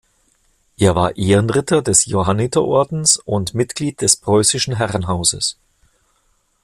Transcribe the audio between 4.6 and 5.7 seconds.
Herrenhauses.